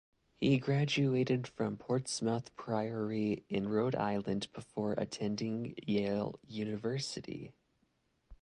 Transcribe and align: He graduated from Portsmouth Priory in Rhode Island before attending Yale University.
He 0.39 0.57
graduated 0.57 1.45
from 1.47 1.77
Portsmouth 1.77 2.55
Priory 2.55 3.45
in 3.49 3.69
Rhode 3.69 3.93
Island 3.93 4.47
before 4.51 4.93
attending 4.93 5.75
Yale 5.85 6.39
University. 6.47 7.53